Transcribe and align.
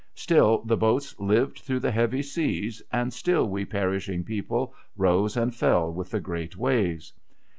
Still 0.15 0.63
the 0.63 0.77
boats 0.77 1.13
lived 1.19 1.59
through 1.59 1.81
the 1.81 1.91
heavy 1.91 2.23
seas, 2.23 2.81
and 2.91 3.13
still 3.13 3.47
we 3.47 3.65
perishing 3.65 4.23
people 4.23 4.73
rose 4.97 5.37
and 5.37 5.53
fell 5.53 5.93
with 5.93 6.09
the 6.09 6.19
great 6.19 6.57
waves. 6.57 7.13